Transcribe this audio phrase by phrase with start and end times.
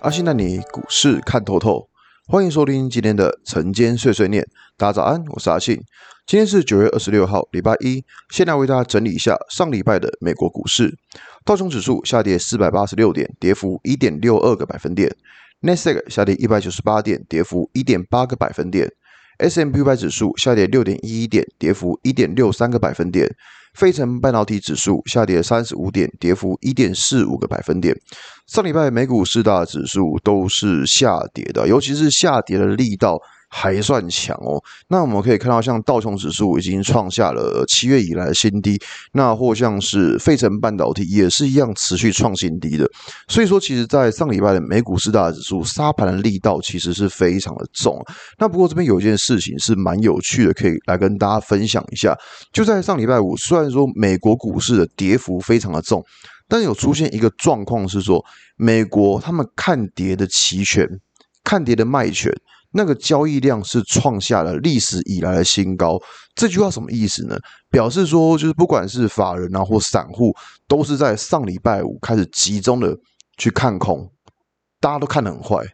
[0.00, 1.86] 阿信带你股市看透透，
[2.26, 4.42] 欢迎收听今天的晨间碎碎念。
[4.78, 5.78] 大家早安，我是阿信。
[6.26, 8.02] 今天是九月二十六号，礼拜一。
[8.30, 10.96] 先来为大家整理一下上礼拜的美国股市。
[11.44, 15.14] 道琼指数下跌四百八十六点，跌幅一点六二个百分点。
[15.60, 18.90] 纳斯达克下跌一百九十八点，跌幅一点八个百分点。
[19.36, 23.30] S&P 五百指数下跌六点一一点，跌幅一点六三个百分点。
[23.74, 27.96] 费城半导体指数下跌三十五点，跌幅一点四五个百分点。
[28.46, 33.18] 上礼拜美股四大指数都是下跌的，尤其是下跌的力道。
[33.52, 38.80] 还算强哦，那我们可以看到，像道琼指数已经创下了七月以来的新低，
[39.12, 42.88] 那或像是费城半导体也是一样持续创新低的。
[43.26, 48.00] 所以说，其实，在上礼拜的美股四大指数杀盘的力道其实是非常的重。
[48.38, 52.16] 那不过这边有一件事情是蛮有趣的，可以来跟大家分享一下。
[52.52, 56.00] 就在上礼拜五，虽然说美国股市的跌幅非常的重，
[56.46, 58.24] 但有出现一个状况是说，
[58.56, 60.88] 美国他们看跌的期权，
[61.42, 62.32] 看跌的卖权。
[62.72, 65.98] 那个交易量是创下了历史以来的新高，
[66.34, 67.36] 这句话什么意思呢？
[67.70, 70.34] 表示说，就是不管是法人啊或散户，
[70.68, 72.96] 都是在上礼拜五开始集中的
[73.36, 74.10] 去看空，
[74.80, 75.64] 大家都看得很坏。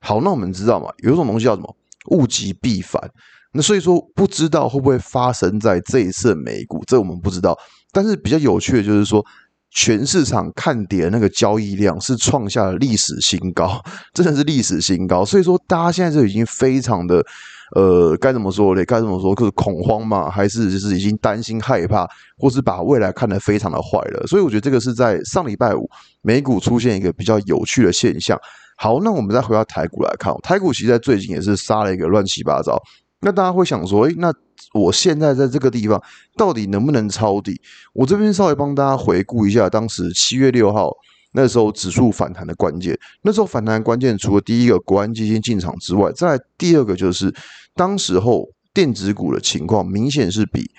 [0.00, 1.76] 好，那我们知道嘛，有一种东西叫什么？
[2.10, 3.00] 物极必反。
[3.52, 7.58] 那所以说，不知道会不会发生在这一次美股，这我们不知道。
[7.92, 9.24] 但是比较有趣的就是说。
[9.74, 15.24] 全市场看跌的那个交易量是创下了历史新高， 真的是历史新高。
[15.24, 17.24] 所以说，大家现在就已经非常的，
[17.74, 18.84] 呃，该怎么说嘞？
[18.84, 19.34] 该怎么说？
[19.34, 22.06] 就是恐慌嘛，还是就是已经担心、害怕，
[22.36, 24.26] 或是把未来看得非常的坏了？
[24.26, 25.88] 所以我觉得这个是在上礼拜五
[26.20, 28.38] 美股出现一个比较有趣的现象。
[28.76, 32.76] 好，那我们再回到台股来看，台股其实在最近也是杀了一个乱七八糟。
[33.22, 34.32] 那大家会想说，诶，那
[34.74, 36.02] 我现在在这个地方
[36.36, 37.60] 到底能不能抄底？
[37.94, 40.90] 我这边稍微帮大家回顾一下，当时七月六号
[41.32, 42.98] 那时候指数反弹的关键。
[43.22, 47.34] 那时候反弹关键除了第一个国安基金进场之外，再來第二个就是
[47.74, 50.70] 当时候电子股的情况明显是比。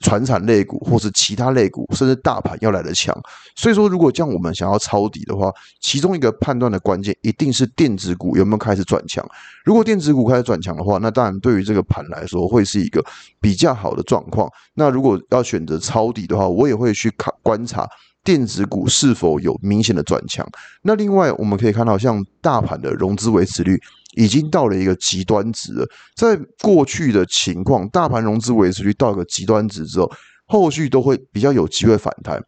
[0.00, 3.18] 传产类股或是其他类股，甚至大盘要来得强，
[3.56, 9.26] 所以说如果像我们想要抄底的话，其中一个判断的关键一定是电子股有没有开始转强。
[9.64, 13.02] 如果电子股开始转强的话，那当然对于这个盘来说会是一个
[13.40, 14.50] 比较好的状况。
[14.74, 17.88] 那如果要选择抄底的话，我也会去看观察
[18.22, 20.46] 电子股是否有明显的转强。
[20.82, 23.80] 那另外我们可以看到，像大盘的融资维持率。
[24.16, 25.86] 已经到了一个极端值了。
[26.16, 30.10] 在过去的情况，大盘融资维持率到一个极端值之后，
[30.46, 32.42] 后续都会比较有机会反弹。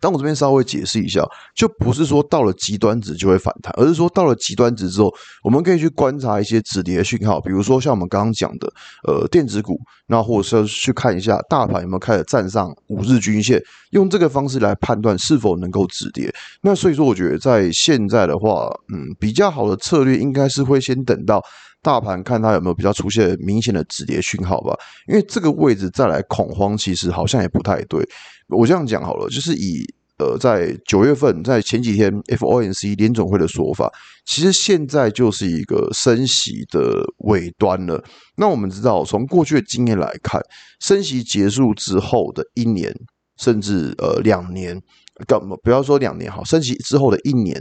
[0.00, 1.22] 但我这边稍微解释一下，
[1.54, 5.12] 就不是说到了极端值就会反弹，而是说到了极端值之后，
[5.44, 8.72] 我们可以去观察一些止跌的讯号，比如说像我们刚刚讲的，
[9.06, 16.32] 呃，电子股，那或者是去看一下大盘有没有开始站上五日均线，用这个方式来判断是否能够止跌。
[16.62, 21.42] 那所以说，我觉得在现在的话，嗯，比较好的策略应该是会先等到
[21.82, 24.76] 大盘看它有没有比较出现明显的止跌讯号吧，
[25.08, 28.06] 因为这个位置再来恐慌，其实好像也不太对。
[28.48, 29.84] 我这样讲好了，就是以
[30.18, 33.90] 呃，在九月份，在前几天 FOMC 联总会的说法，
[34.26, 38.04] 其实现在就是一个升息的尾端了。
[38.36, 40.38] 那我们知道，从过去的经验来看，
[40.78, 42.94] 升息结束之后的一年，
[43.38, 44.78] 甚至呃两年，
[45.26, 47.58] 干嘛不要说两年好，升息之后的一年，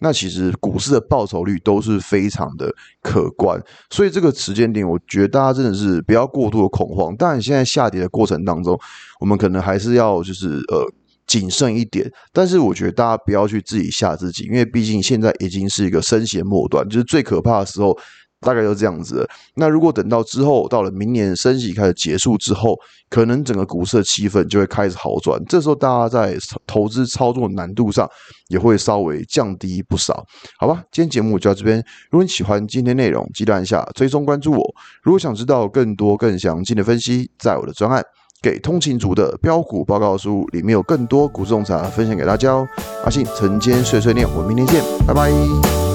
[0.00, 3.62] 那其实股市的报酬率都是非常的可观。
[3.90, 7.14] 所以这个时间点，我觉得大家真的是不要过度的恐慌。
[7.16, 8.78] 当然，现在下跌的过程当中，
[9.20, 10.84] 我们可能还是要就是呃
[11.26, 12.10] 谨慎一点。
[12.32, 17.96] 但是我觉得大家不要去自己吓自己，因为毕竟现在已经是一个升息末端，就是最可怕的时候。
[18.40, 19.28] 大概就这样子。
[19.54, 22.78] 那如果等到之后，到了明年升息开始结束之后，
[23.08, 25.42] 可能整个股市的气氛就会开始好转。
[25.46, 26.36] 这时候大家在
[26.66, 28.08] 投资操作难度上
[28.48, 30.24] 也会稍微降低不少，
[30.58, 30.82] 好吧？
[30.90, 31.84] 今天节目就到这边。
[32.10, 34.74] 如果你喜欢今天内容，记得按下追踪关注我。
[35.02, 38.00] 如果想知道更多更详尽的分析，在我的专案
[38.40, 42.66] 《给通勤族的标股报告书》里面有更多股市洞察分享给大家哦。
[43.04, 45.89] 阿信晨间碎碎念，我们明天见，拜拜。